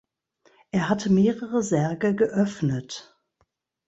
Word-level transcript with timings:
Er 0.71 0.89
hatte 0.89 1.11
mehrere 1.13 1.61
Särge 1.61 2.15
geöffnet. 2.15 3.19